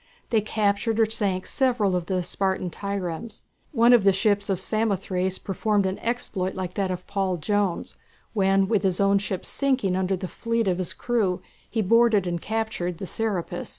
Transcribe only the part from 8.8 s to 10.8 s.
his own ship sinking under the feet of